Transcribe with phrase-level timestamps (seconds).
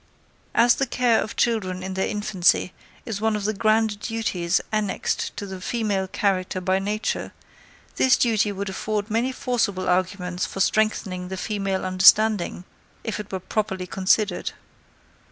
[0.55, 2.73] As the care of children in their infancy
[3.05, 7.33] is one of the grand duties annexed to the female character by nature,
[7.97, 12.63] this duty would afford many forcible arguments for strengthening the female understanding,
[13.03, 14.53] if it were properly considered.